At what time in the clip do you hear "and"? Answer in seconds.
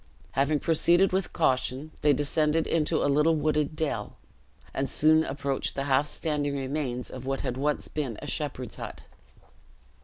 4.73-4.89